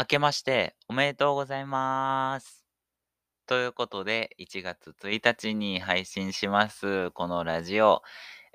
[0.00, 2.64] 明けましておめでとうございます。
[3.48, 8.02] ということで、1月1日に配信します、このラジオ。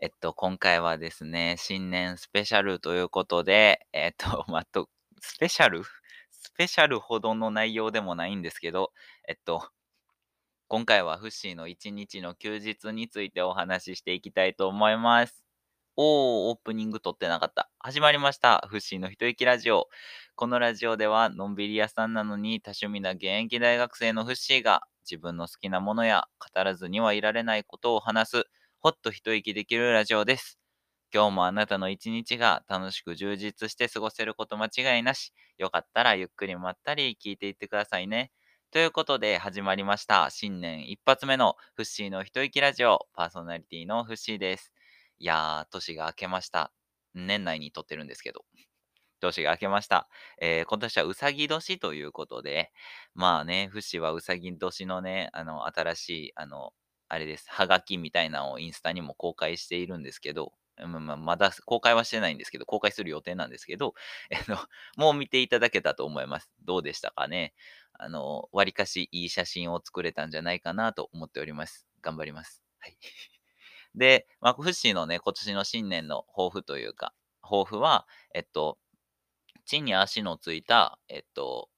[0.02, 4.88] えっと、今回はですね、新年スペシャルということで、えっと、 まと、
[5.20, 5.84] スペシャル？
[6.32, 8.94] スペシャルほどの内容でもないんですけど、
[9.28, 9.70] えっと、
[10.70, 15.44] 今回はフッシーの1日の休日についてお話ししていきたいと思います。
[15.98, 17.70] おー、オープニング撮ってなかった。
[17.80, 18.66] 始まりました。
[18.70, 19.90] フッシーの一息ラジオ。
[20.36, 28.46] このラジオでは、のんびり屋さんなのに多趣味な現役大学生のフッシーが、自分の好きなものや語らずにはいられないことを話す、
[28.80, 30.58] ほっと一息できるラジオです。
[31.14, 35.34] 今日もあなたの一日が楽しく充実して過ごせること間違いなし。
[35.60, 38.32] よかったらゆっくりまったり聞いていってくださいね。
[38.72, 40.32] ということで始まりました。
[40.32, 43.06] 新年一発目のフッシーの一息ラジオ。
[43.14, 44.74] パーソナリティのフッシーです。
[45.20, 46.74] いやー、年が明けました。
[47.14, 48.44] 年内に撮ってるんですけど。
[49.24, 50.08] 年が明けました。
[50.40, 52.72] えー、今年はうさぎ年ということで、
[53.16, 56.74] まあね、フシはうさぎ年のね、あの、新しい、あの、
[57.10, 63.94] あれです、はがきみたいなのをインスタにも公開しているんですけど、まままだ公開はしてないんですけど、公開する予定なんですけど、
[64.32, 64.58] えの、
[64.98, 66.50] もう見ていただけたと思います。
[66.64, 67.54] どうでしたかね。
[67.94, 71.88] あの、わりかしいい写真を作れたんじゃないかなと思っております。
[72.02, 72.64] 頑張ります。
[72.80, 72.98] はい。
[73.96, 78.80] で、まあ、フッシーのね、今年の新年の抱負というか、抱負は、えっと、
[79.66, 81.70] 地に足のついた、えっと、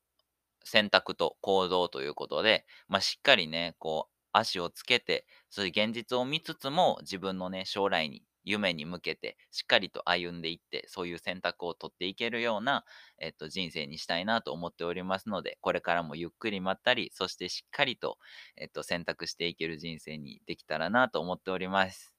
[0.64, 12.86] 選択と行動ということで、まあ、しっかりね、こう、足をつけて、そういう現実を見つつも、自分のね、将来に、夢に向けて、しっかりと歩んでいって、そういう選択を取っていけるような、
[13.20, 18.18] えっと、人生にしたいなと思っておりますので、これからもゆっくりまったり、そしてしっかりと、
[18.58, 22.15] えっと、選択していける人生にできたらなと思っております。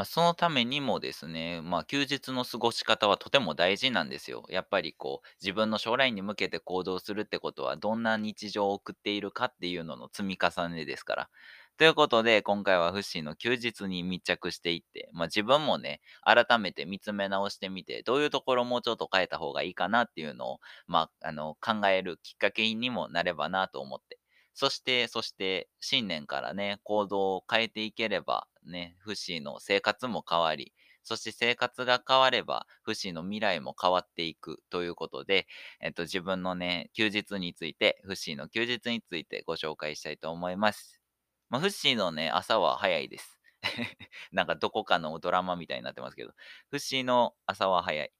[0.00, 4.44] まあ、そのためにもですね、まあ、休日の過ごし方はとても大事なんですよ。
[4.48, 11.30] やっぱりこう、自分の将来に向けて行動するってことは、どんな日常を送っているかっていうのの積み重ねですから。
[11.76, 24.18] ということで、今回はフッシーの休日に密着していって、まあ、自分もね、改めて見つめ直してみて、どういうところをもうちょっと変えた方がいいかなっていうのを、まあ、あの、考えるきっかけにもなればなと思って。
[24.54, 30.72] そして、そして、新年からね、行動を変えていければ、ね、フシーの生活も変わり、
[31.02, 35.46] そして生活が変われば、フシーの未来も変わっていくということで、
[35.80, 41.00] えっと、自分のね、休日について、フシーの休日についてご紹介したいと思います。
[41.48, 43.40] まあ、フシーのね、朝は早いです。
[44.32, 46.32] なんかどこかのドラマみたいになってますけど、
[46.70, 48.12] フシーの朝は早い。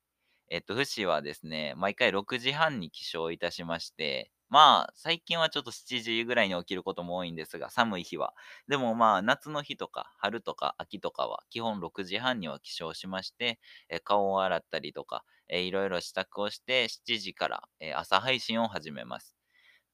[0.51, 8.35] えっと、フシはですね、毎回6時半に起床いたしまして、まあ、最近はちょっと7時ぐらいに起きることも多いんですが、寒い日は。
[8.69, 19.37] でもまあ、夏の日とか、春とか秋とかは、基本6時半には起床しまして、え顔を洗ったりとか、えいろいろ支度をして、7時から、え朝配信を始めます。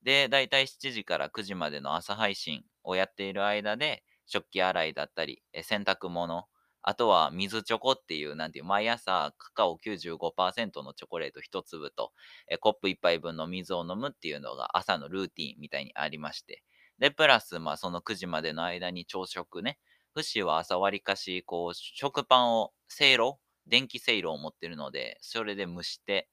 [0.02, 6.46] で、だいたい7時から9時までの朝配信をやっている間で、食器洗いだったり、え洗濯物、
[6.86, 12.12] あとは水チョコっていう、なんていう、毎朝カカオ95%のチョコレート1粒と、
[12.48, 16.62] えコップ1杯分の水を飲むっていうのが朝のルーティンみたいにありまして。
[17.00, 19.78] で、プラス、まあ、その9時までの間に朝食ね。
[20.14, 26.28] フシは朝割りかし、こう、食パンを、せいろ電気せいろを持ってるので、それで蒸して、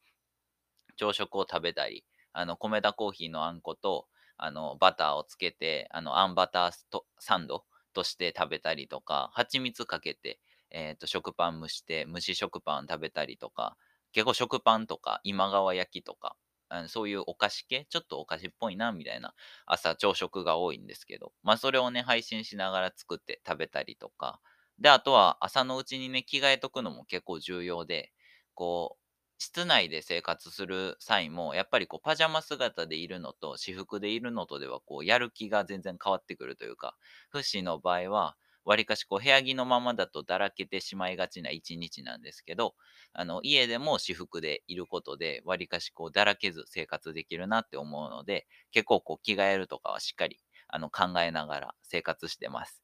[0.95, 6.71] 朝食を食べたり、あの、米田コーヒーのあんこと、あの、バターをつけて、あの、あんバター
[7.19, 10.39] サンドとして食べたりとか、蜂蜜かけて、
[10.71, 13.77] えっ、と、食パン蒸して、蒸し食パン食べたりとか、
[14.11, 16.35] 結構食パンとか、今川焼きとか、
[16.69, 19.33] あそういうお菓子系、ちょっとお菓子っぽいな、みたいな
[19.65, 24.39] 朝朝食が多いんですけど、まあそれをね、配信しながら作って食べたりとか、
[24.79, 28.11] で、あとは朝のうちにね、着替えとくのも結構重要で、
[28.55, 29.02] こう、
[29.43, 36.95] 室内で生活する際も、やっぱりこうパジャマ姿でいるのと私服でいるのとではこうやる気が全然変わってくるというか、
[37.29, 42.75] フッシーの場合は、わりかしこう部屋着のままだとだらけてしまいがちな一日なんですけど、
[43.11, 52.82] あの家でも私服でいることで、わりかしこうだらけず生活できるなって思うので、結構こう着替えるとかはしっかりあの考えながら生活してます。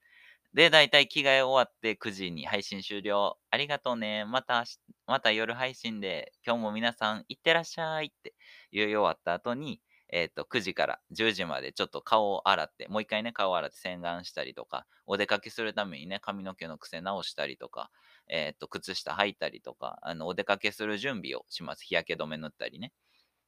[0.53, 3.37] で、だいたい着替え終わって9時に配信終了。
[3.51, 4.25] ありがとうね。
[4.25, 4.63] また
[5.05, 8.33] また夜配信で、今日も皆さんいってらっしゃいって
[8.71, 9.79] 言い終わった後に、
[10.11, 17.91] えっ、と、9時から10時までちょっと顔を洗って、もう一回ね、顔を洗って洗顔したりとか、お出かけするためにね、髪の毛の癖直したりとか、
[18.27, 21.85] えっ、と、靴下履いたりとか、あの、お出かけする準備をします。
[21.85, 22.91] 日焼け止め塗ったりね。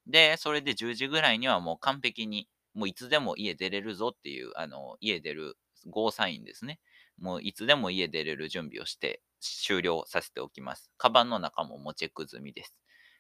[0.08, 5.58] で、それで10時ぐらいにはもう完璧に、もういつでも家出れるぞっていう、あの、家出る
[5.88, 6.80] ゴーサインですね。
[7.18, 10.92] もういつでも家出れる準備をして終了させておきます。
[10.98, 12.76] カバンの中ももチェック済みです。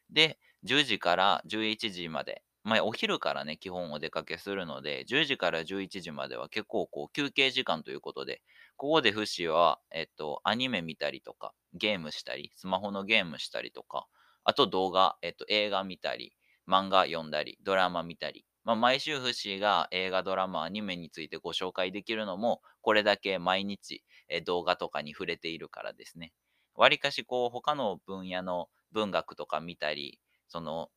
[0.10, 8.42] で、10時から11時まで、まあ、お昼からね、基本お出かけするので、10時から11時までは結構こう休憩時間ということで、
[8.78, 14.08] ここでフシは、えっと、アニメ見たりとか、ゲームしたり、スマホのゲームしたりとか、
[14.44, 16.36] あと動画、えっと、映画見たり、
[16.68, 24.04] 漫画読んだり、ドラマ見たり、まあ、毎週フシが映画、ドラマ、アニメについてご紹介できるのも、これだけ毎日、
[24.46, 26.34] 動画とかに触れているからですね。
[26.76, 30.92] わりかしこう、他の分野の文学とか見たり、その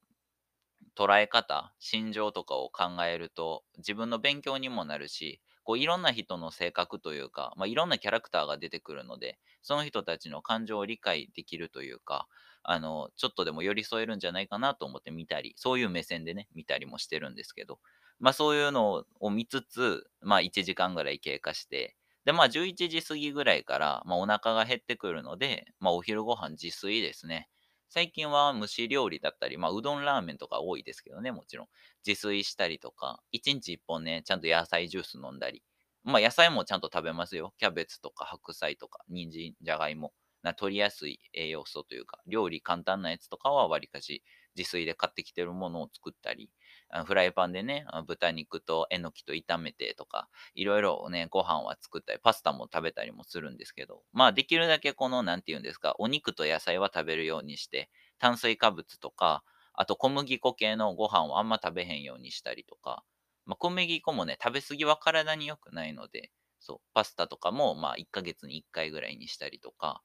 [0.97, 12.29] 捉え方、心情とかを考えると、自分の勉強にもなるし、こういろんな人の性格というか、まあ、いろんなキャラクターが出てくるので、その人たちの感情を理解できるというか、
[12.65, 17.81] あの、ちょっとでも寄り添えるんじゃないかなと思って見たり、そういう目線でね、見たりもしてるんですけど、
[18.21, 27.49] まあそういうのを見つつ、まあ1時間ぐらい経過して、で、まあ11時過ぎぐらいから、まあお腹が減ってくるので、まあお昼ご飯自炊ですね。
[27.89, 31.69] 最近は蒸し料理だったり、まあ、うどんラーメンとか多いですけどね、もちろん。
[32.07, 35.63] 自炊したりとか、1日1本ね、ちゃんと野菜ジュース飲んだり。
[36.03, 37.55] まあ、野菜もちゃんと食べますよ。
[37.59, 40.13] キャベツとか白菜とか、人参、じゃがいも。
[40.45, 44.23] な取りやすい栄養素というか、料理簡単なやつとかはわりかし
[44.57, 46.51] 自炊で買ってきてるものを作ったり、
[47.07, 59.43] フライパンでね、豚肉とえのきと炒めてとか、いろいろね、ご飯は作ったり、パスタも食べたりもするんですけど、まあできるだけこの、なんて言うんですか、お肉と野菜は食べるようにして、炭水化物とか、
[59.73, 63.05] あと小麦粉系のご飯をあんま食べへんようにしたりとか、
[63.47, 66.31] まあ、小麦粉もね、食べ過ぎは体に良くないので、
[66.61, 70.03] そう、パスタとかもまあ1ヶ月に1回ぐらいにしたりとか、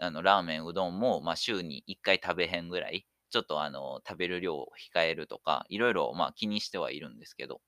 [0.00, 7.60] あの、ラーメン、うどんもまあ週に1回食べへんぐらい、ちょっとあの、食べる量を控えるとか、いろいろまあ気にしてはいるんですけど、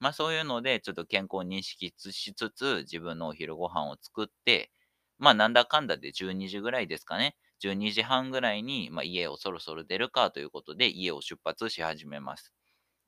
[0.00, 4.72] まあそういうので、ちょっと健康認識しつつ、自分のお昼ご飯を作って、
[5.18, 7.36] まあなんだかんだで12時ぐらいですかね。
[7.60, 12.52] 12時半ぐらいに、まあ、家をそろそろ出るかということで、家を出発し始めます。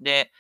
[0.01, 0.33] で、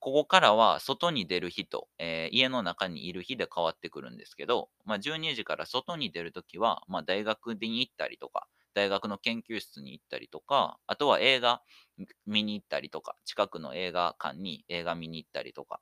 [0.00, 11.62] ここからは外に出る日と、えー家の中にいる日で変わってくるんですけど、まあ、12時から外に出るときは、まあ、大学に行ったりとか、大学の研究室に行ったりとか、あとは映画
[12.26, 15.80] 見に行ったりとか、近くの映画館に映画見に行ったりとか、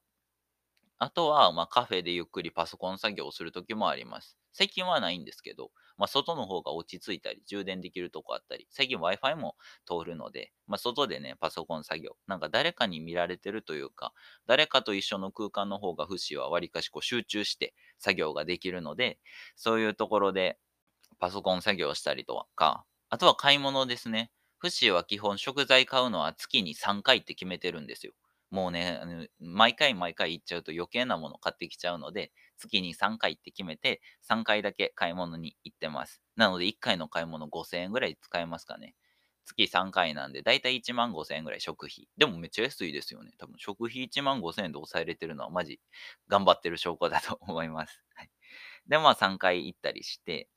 [0.98, 4.36] あとは、ま、カフェでゆっくりパソコン作業をするときもあります。
[4.52, 9.56] 最近はないんですけど、まあ、外の方が落ち着いたり、充電できるとこあったり、最近 Wi-Fi も
[9.86, 14.12] 通るので、まあ、外でね、パソコン作業、なんか誰かに見られてるというか、
[14.46, 19.18] 誰かと一緒の空間の方がフシはわりかしこう集中して作業ができるので、
[19.56, 20.58] そういうところで
[21.18, 24.30] パソコン作業したりとか、あとは買い物ですね。
[24.58, 28.14] フシは基本食材買うのは月に3回って決めてるんですよ。
[28.54, 29.00] もうね、
[29.40, 36.22] 毎回毎回行っちゃうと余計なもの買ってきちゃうので、月に3回って決めて、3回だけ買い物に行ってます。
[36.36, 38.94] なので、1回の買い物5000円ぐらい使えますかね。
[39.44, 42.08] 月3回なんで、だいたい1万5000円ぐらい食費。
[42.16, 43.32] でもめっちゃ安いですよね。
[43.38, 45.80] 多分食費1万5000円で抑えれてるのはマジ
[46.28, 48.02] 頑張ってる証拠だと思います。
[48.14, 48.30] はい、
[48.88, 50.48] で、まあ3回行ったりして、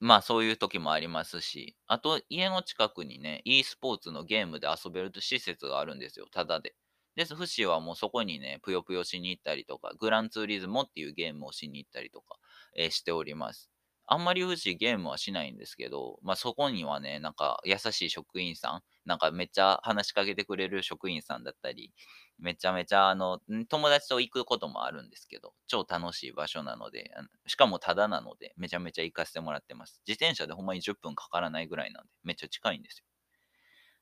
[0.00, 6.74] まあそういう時もありますし、あと家の近くにね、e スポーツのゲームで遊べる施設があるんですよ、ただで。
[7.16, 12.38] で、フシはもうそこにね、ぷよぷよしに行ったりとか、グランツーリズモっていうゲームをしに行ったりとか、
[12.76, 13.70] えーしております。
[14.08, 21.92] あんまりフシゲームはしないんですけど、まあそこにはね、なんか優しい職員さん、なんかめっちゃ話しかけてくれる職員さんだったり、
[22.38, 27.10] めちゃめちゃあの、友達と行くこともあるんですけど、超楽しい場所なので、
[27.46, 30.00] しかもタダなので、めちゃめちゃ行かせてもらってます。
[30.06, 33.05] 自転車でほんまに10分かからないぐらいなんで、めっちゃ近いんですよ。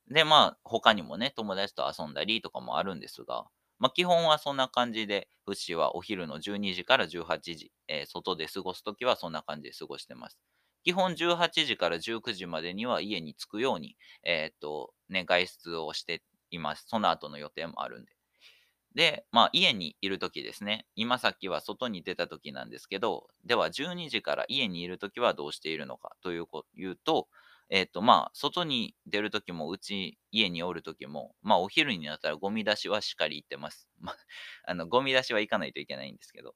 [0.08, 3.46] で、まあ、他にもね、友達と遊んだりとかもあるんですが、
[3.78, 10.38] まあ、基本はそんな感じで、フシはお昼の12時から18時、えー外で過ごすときはそんな感じで過ごしてます。
[10.84, 11.34] 基本18
[11.64, 16.84] 時から19時までには家に着くように、えーっと、ね、外出をしています。
[16.88, 18.12] その後の予定もあるんで。
[18.94, 20.86] で、まあ、家にいるときですね。
[20.94, 27.28] 今さっきは外に出たときなんですけど、では12時から家にいるときはどうしているのかというと、
[27.70, 33.88] えっと、まあ、外に出るときも、うち、家におるときも、まあ、お昼になったらゴミ出しはしっかり行ってます。
[33.98, 34.16] まあ、
[34.66, 36.54] あの、ゴミ出しは行かないといけないんですけど、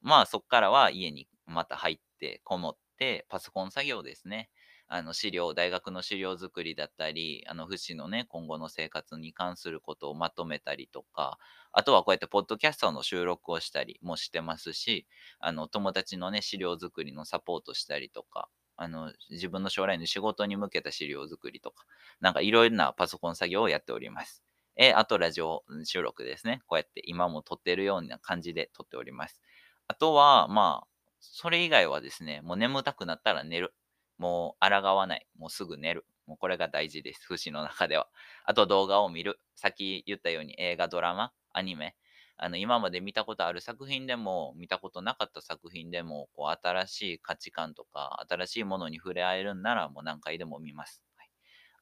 [0.00, 4.50] まあ、そっからは家にまた入って、こもって、パソコン作業ですね。
[4.88, 11.38] あの資料、大学の資料作りだったり、あの、福祉のね、今後の生活に関することをまとめたりとか、
[11.72, 15.06] あとはこうやってポッドキャストの収録をしたりもしてますし、
[15.38, 21.84] あの、友達のね、資料作りのサポートしたりとか、あの、自分の将来の仕事に向けた資料作りとか、
[22.20, 24.42] なんかいろいろなパソコン作業をやっております。
[24.76, 26.62] え、あとラジオ収録ですね。
[26.66, 29.40] こうやって今も撮ってるような感じで撮っております。
[29.86, 30.88] あとは、まあ、
[31.20, 33.74] それ以外はですね、もう眠たくなったら寝る。
[34.18, 35.26] もう抗わない。
[35.36, 36.06] もうすぐ寝る。
[36.26, 37.26] もうこれが大事です。
[37.26, 38.08] フシの中では。
[38.44, 39.40] あと動画を見る。
[39.54, 41.94] さっき言ったように映画、ドラマ、アニメ。
[42.42, 51.02] あの、今まで見たことある作品でも、見たことなかった作品でも、こう、新しい価値観とか、新しいものに触れ合えるんなら、もう何回でも見ます。
[51.16, 51.28] はい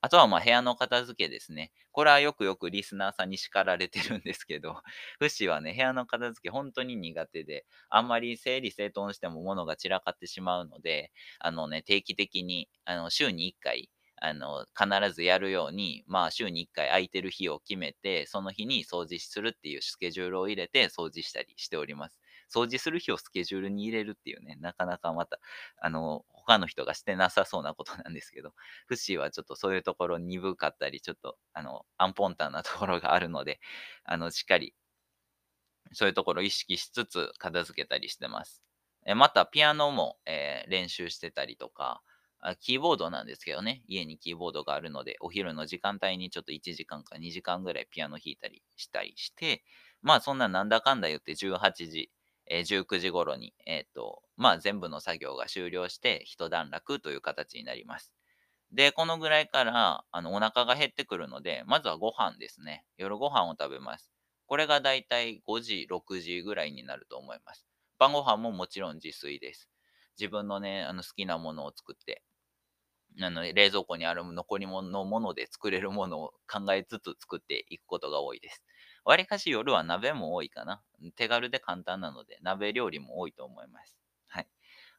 [0.03, 1.73] あとはまあ部屋の片付けですね。
[1.93, 4.81] これはよくよくリスナーさんに叱られてるんですけど、
[5.19, 13.91] フシはね、部屋の片付け本当に苦手で、あんまり整理整頓しても物が散らかってしまうので、あのね、定期的に、あの、週に1回、
[14.21, 22.21] あの、必ずやるように、まあ、週に1回空いてる日を決めて、その日に掃除するっていうスケジュールを入れて掃除したりしております。
[22.55, 25.39] 掃除する日をスケジュールに入れるっていうね、なかなかまた、
[25.79, 28.53] あの、他の人がしてなさそうなことなんですけど、
[28.87, 33.61] フッシーはちょっとそういうところ鈍かったり、ちょっと、あの、アンポンタンなところがあるので、
[34.05, 34.75] あの、しっかり、
[35.93, 38.63] そういうところを意識しつつ片付けたりしてます。
[39.07, 42.03] えまた、ピアノも、えー、練習してたりとか、
[42.61, 49.63] キーボードなんですけどね、家にキーボードがあるので、お昼の時間帯にちょっと1時間か2時間ぐらいピアノ弾いたりしたりして、
[50.03, 52.11] まあそんななんだかんだ言って18時
[52.53, 58.13] えー、19時頃に、えっ、と、まあ、全部の作業が終了して、一段落という形になります。
[58.73, 62.85] で、このぐらいから、あの、お腹が減ってくるので、まずはご飯ですね。
[62.97, 64.13] 夜ご飯を食べます。
[64.47, 67.69] これがだいたい5時、6時ぐらいになると思います。
[67.99, 69.69] 晩ご飯ももちろん自炊です。
[70.19, 72.25] 自分のね、あの好きなものを作って、
[73.21, 78.63] あの冷蔵庫にある残り物のもので作れるものを考えつつ作っていくことが多いです。
[79.05, 80.83] わりかし夜は鍋も多いかな。
[81.17, 83.97] 手軽で簡単なので、鍋料理も多いと思います。
[84.29, 84.49] はい。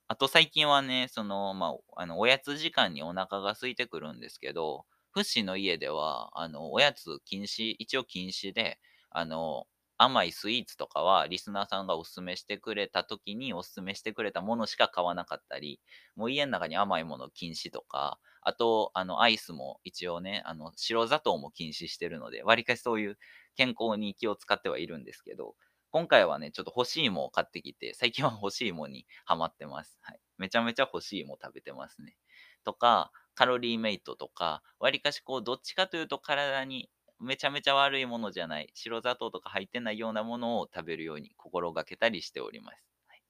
[0.08, 9.68] あと最近はね、その、まあ、あの、おやつ時間にお腹が空いてくるんですけど、フッシーの家では、あの、おやつ禁止、一応禁止で、あの、
[10.04, 15.80] 甘いスイーツとかはリスナーさんがおすすめしてくれた時におすすめしてくれたものしか買わなかったり、
[16.16, 23.18] もう家の中に甘いもの禁止とか、あと、あの、アイスも一応ね、あの、白砂糖も禁止してるので、わりかしそういう
[23.56, 25.56] 健康に気を使ってはいるんですけど、
[25.92, 29.98] 今回はね、ちょっと欲しいもを買ってきて、最近は欲しいもにハマってます。
[30.02, 30.20] はい。
[30.38, 32.18] めちゃめちゃ欲しいも食べてますね。
[32.64, 36.90] とか、カロリーメイトとか、わりかしこう、どっちかというと体に
[37.22, 42.84] めちゃめちゃ悪いものじゃない、白砂糖とか入ってないようなものを食べるように心がけたりしております。
[43.08, 43.24] はい、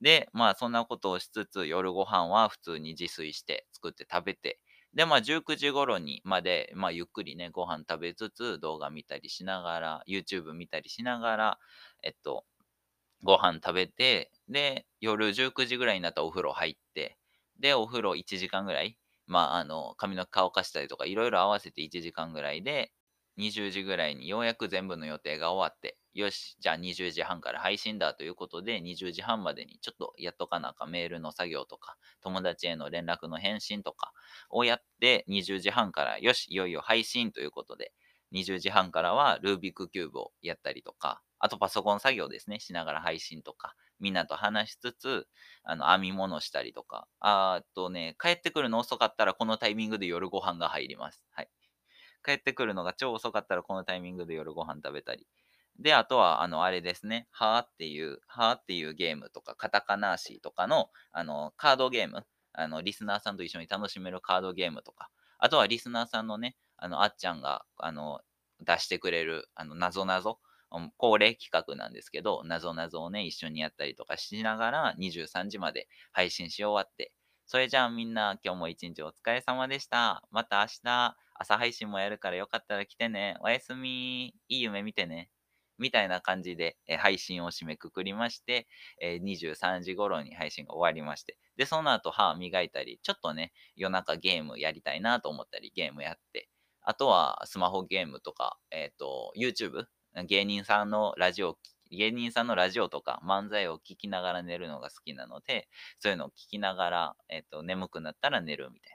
[0.00, 4.60] で、まあそんなことをしつつ、夜ご飯は普通に自炊して作って食べて、
[4.94, 11.58] で、まあ、19時頃にまで、まあ、ゆっくりね、ご飯食べつつ、動画見たりしながら、YouTube 見たりしながら、
[12.02, 12.46] えっと、
[13.22, 17.18] ご飯食べて、で、夜19時ぐらいになったらお風呂入って、
[17.60, 22.92] で、お風呂1時間ぐらい、まあ、あの、髪の毛乾かしたりとか、いろいろ合わせて1時間ぐらいで、
[23.36, 34.12] 20時ぐらいにようやく全部の予定が終わって、よし、じゃあ20時半から配信だということで、20時半までにちょっとやっとかなかメールの作業とか、友達への連絡の返信とか
[34.50, 37.92] をやって、20時半からよし、いよいよ配信ということで、
[38.32, 45.28] 20時半からはルービックキューブをやったりとか、あとパソコン作業ですね、しながら配信とか、みんなと話しつつ、
[45.62, 51.24] あの、編み物したりとか、あとね、帰ってくるの遅かったらこのタイミングで夜ご飯が入ります。
[51.30, 51.48] はい。
[52.26, 55.26] 帰ってくるのが超遅かったらこのタイミングで夜ご飯食べたり。
[55.78, 57.28] で、あとは、あの、あれですね。
[57.30, 62.26] はーっていう、はーっていうゲームとか、カタカナーシーとかの、あの、カードゲーム。
[62.54, 65.10] あの、リスナーさんと一緒に楽しめるカードゲームとか。
[65.38, 68.20] あとはリスナーさんのね、あの、あっちゃんが、あの、
[68.60, 70.40] 出してくれる、あの、なぞなぞ。
[70.98, 77.12] 恒例企画なんですけど、なぞなぞをね、一緒にやったりとかしながら、23時まで配信し終わって、
[77.48, 80.24] それじゃあみんな今日も一日お疲れ様でした。
[80.32, 83.36] また明日朝配信もやるからよかったら来てね。
[83.40, 84.34] おやすみ。
[84.48, 85.30] いい夢見てね。
[85.78, 88.66] みたいな感じで、え配信を締めくくりまして、
[89.00, 96.48] え23時頃に配信が終わりまして、で、その後歯磨いたり、ちょっとね、夜中ゲームやりたいなと思ったりゲームやって、
[96.82, 99.84] あとはスマホゲームとか、えっ、ー、と、YouTube、
[100.26, 101.58] 芸人さんのラジオ
[101.90, 108.90] 芸人さんのラジオとか漫才を聞きながら寝るのが好きなので、そういうのを聞きながら、えっ、と、眠くなったら寝るみたい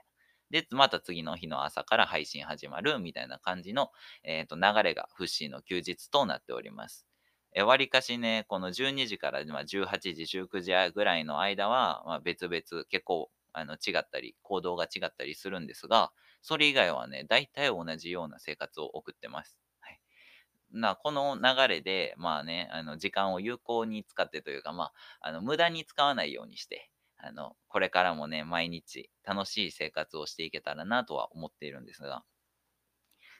[0.52, 0.60] な。
[0.60, 3.90] で、また次の日の朝から配信始まるみたいな感じの、
[4.22, 7.06] えっ、と、流れがフッシーの休日となっております。
[7.54, 19.61] え、わりかしね、この12時から18時、19時ぐらいの間は、まあ、別々結構あの違ったり、行動が違ったりするんですが、それ以外はね、大体同じような生活を送ってます。
[20.72, 32.24] な、この流れで、まあね、あの、時間を有効に使ってというか、まあ、あの、無駄に使わないようにして、あの、これからもね、毎日楽しい生活をしていけたらなとは思っているんですが、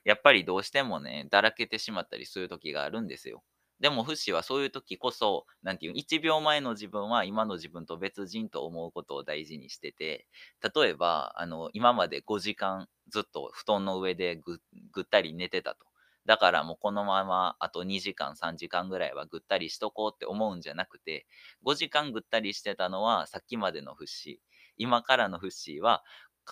[0.04, 3.42] やっぱりどうしてもね、だらけてしまったりする時があるんですよ。
[3.80, 10.28] でもフシはそういう時こそ、なんていう、1秒前の自分は今の自分と別人と思うことを大事にしてて、
[10.74, 14.60] 例えば、あの、今まで5時間ずっと布団の上でぐ
[14.92, 15.86] ぐったり寝てたと。
[16.26, 21.26] だからもうこのままあと2時間3時間ぐらいはぐったりしとこうって思うんじゃなくて、
[21.62, 24.52] 5時間ぐったりしてたのはさっきまでのフッシー。
[24.78, 26.02] 今からのフッシーは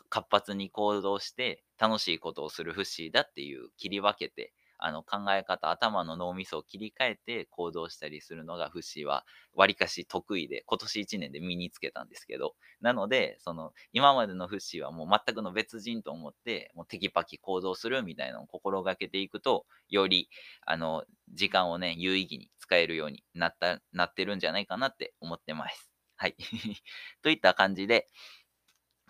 [0.09, 4.53] 活発に行動して楽しいことをするフッシーだっていう切り分けて
[4.85, 20.29] あの考え方、頭の脳みそを切り替えて行動したりするのがフッシーは割かし得意で、今年1年で身につけたんですけど、なので、その今までのフシはもう全くの別人と思って、もうテキパキ行動するみたいなのを心がけていくと、より
[20.67, 25.91] あの時間をね、有意義に使えるようになった、なってるんじゃないかなって思ってます。
[26.17, 26.37] はい。
[27.23, 28.07] といった感じで、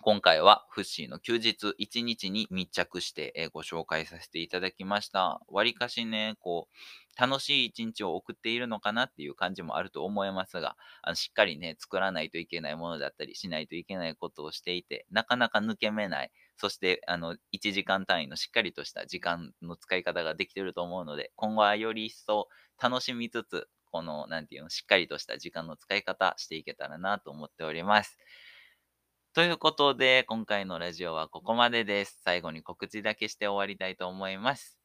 [0.03, 5.43] 今回はフッシーの休日1日に密着して、ご紹介させていただきました。
[5.49, 22.49] わりかしね、こう、楽しい一日を送っているのかなっていう感じもあると思いますが、あのしっかりね、作らないといけないものだったり、しないといけないことをしていて、なかなか抜け目ない、そしてあの1時間単位のしっかりとした時間の使い方ができていると思うので、今後はより一層
[22.83, 28.17] 楽しみつつ、この、なんていうの、しっかりとした時間の使い方していけたらなと思っております。
[29.33, 32.21] ということで、今回のラジオはここまでです。
[32.25, 34.77] 最後に告知だけして終わりたいと思います。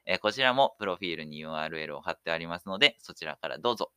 [0.07, 3.93] えー、こちらもプロフィールに URL を貼ってありますので、そちらからどうぞ。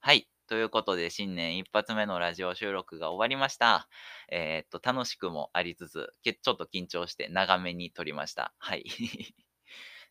[0.00, 0.28] はい。
[0.46, 3.88] ということで、新年一発目のラジオ収録が終わりました。
[4.30, 8.52] えー、っと、楽しくもありつつ、ちょっと緊張して長めに撮りました。
[8.58, 8.84] はい。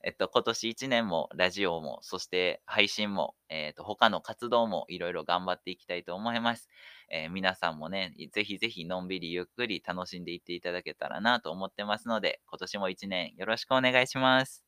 [0.05, 6.67] えっと、今年1年もラジオも、そして配信も、えー、っと、他の活動もいろいろ頑張っていきたいと思います。
[7.09, 14.65] えー、皆さんもね、ぜひぜひのんびりゆっくり楽しんでいっていただけたらなと思ってますので、今年も1年よろしくお願いします。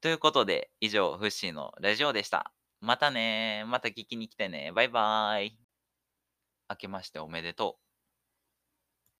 [0.00, 2.52] ということで、以上、フッシーのラジオでした。
[2.82, 4.72] またねまた聞きに来てね。
[4.74, 5.58] バイバーイ。
[6.68, 7.91] 明けましておめでとう。